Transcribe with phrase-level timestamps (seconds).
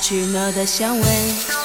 [0.00, 1.59] 取暖的香味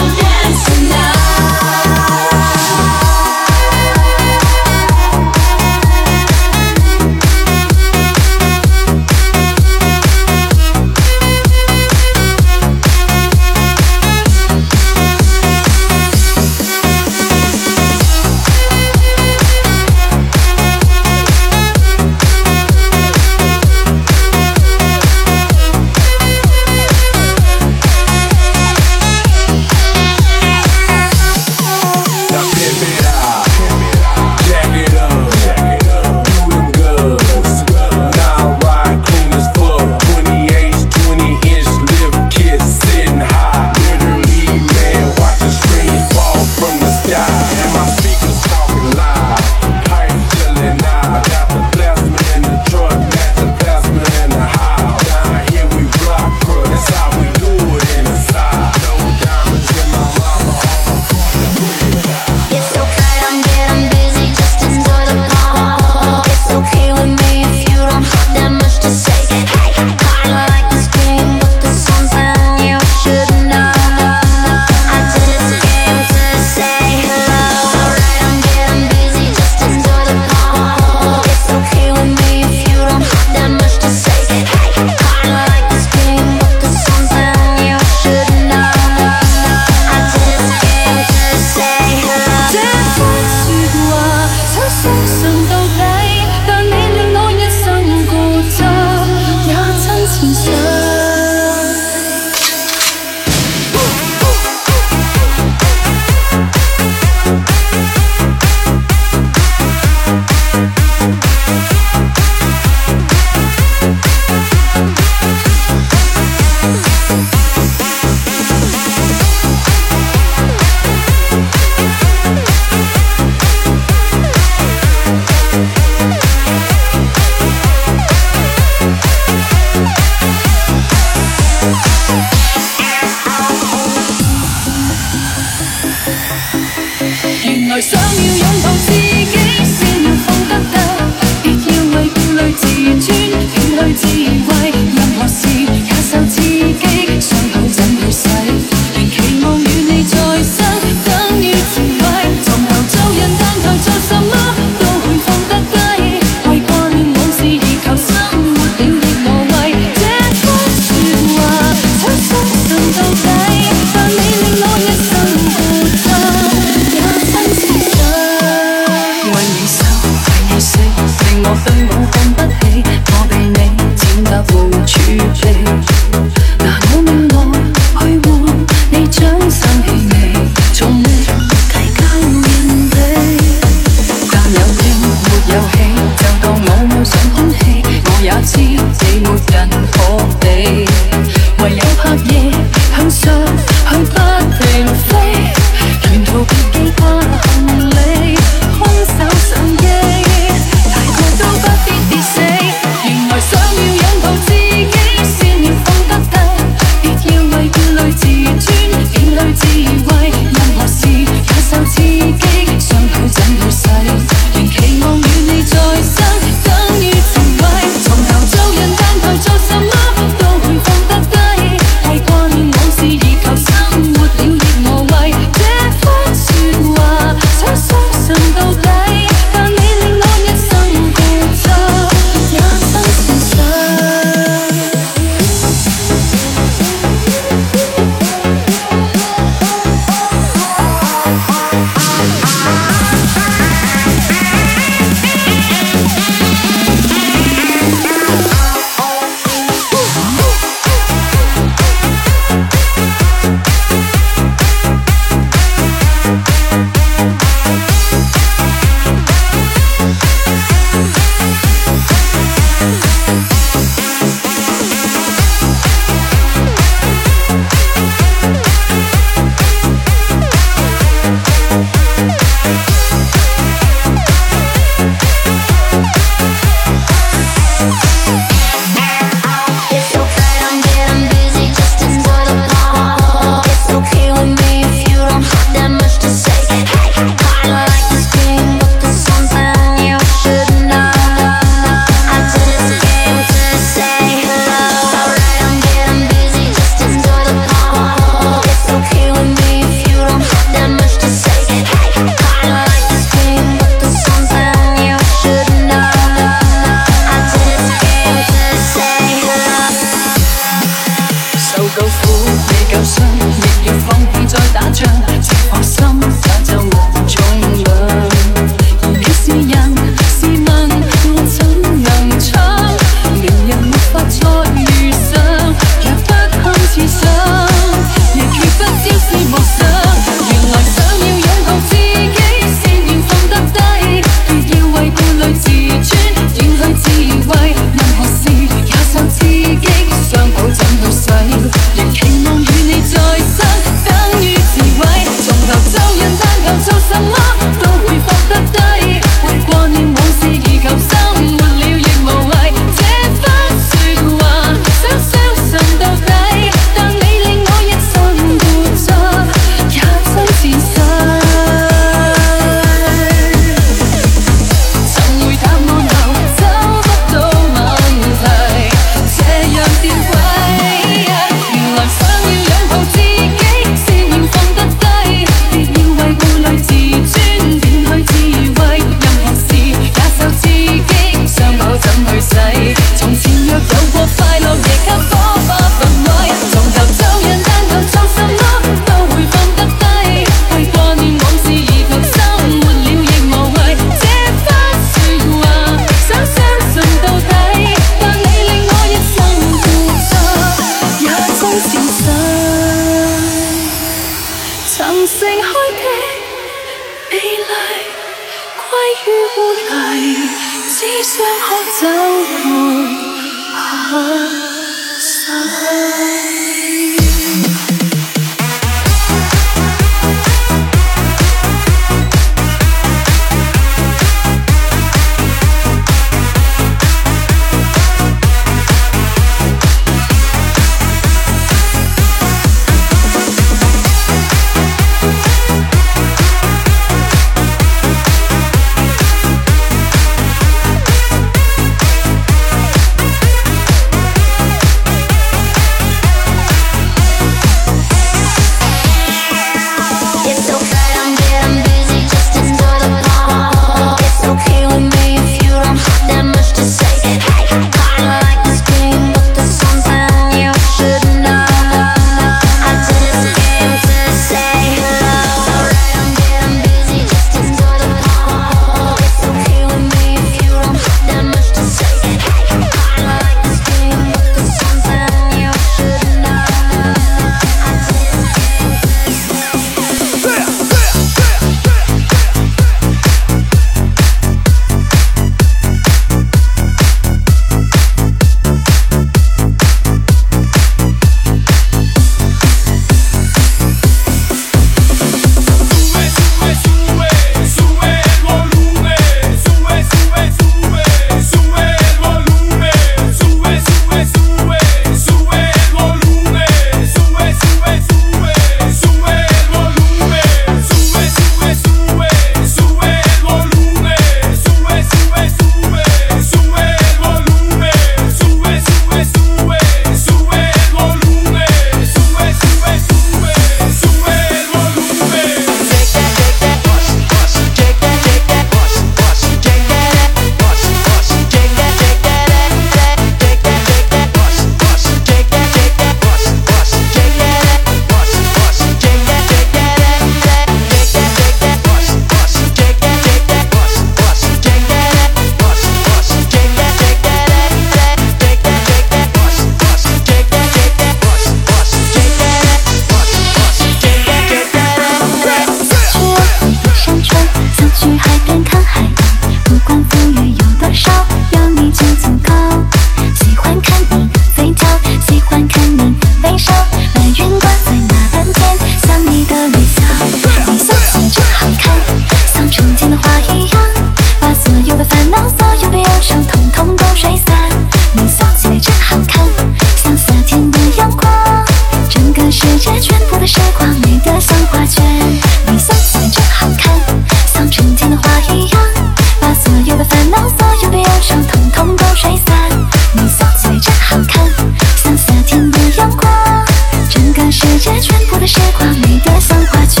[598.50, 600.00] 时光里的三花圈。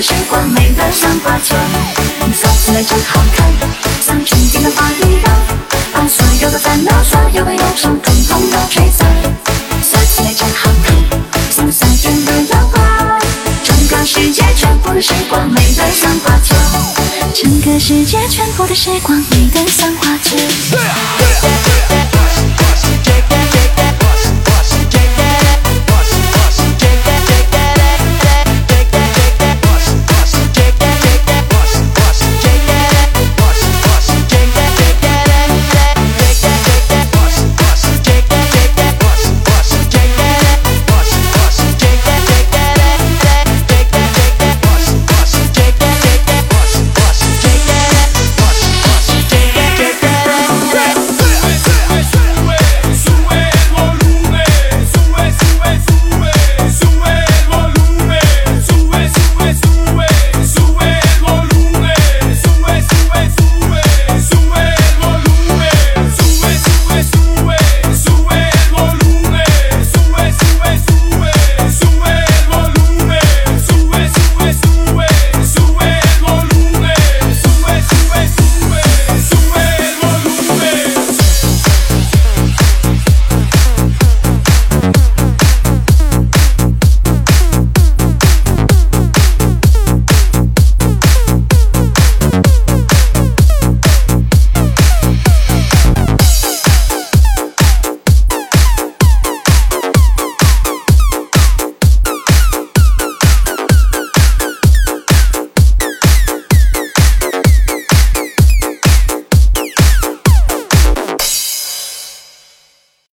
[0.00, 1.56] 时光美得像画卷
[2.26, 3.50] 你笑起来真好看
[3.98, 5.34] 像春天的花一样
[5.90, 9.08] 把所有的烦恼所有的忧愁统统都吹散
[9.80, 10.94] 笑起来真好看
[11.50, 13.18] 像夏天的阳光
[13.64, 16.54] 整个世界全部的时光美得像画卷
[17.32, 22.15] 整个世界全部的时光美得像画卷